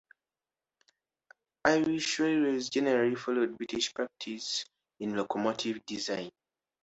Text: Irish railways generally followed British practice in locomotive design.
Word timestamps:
Irish 1.63 2.17
railways 2.17 2.71
generally 2.71 3.13
followed 3.15 3.55
British 3.55 3.93
practice 3.93 4.65
in 4.99 5.15
locomotive 5.15 5.85
design. 5.85 6.31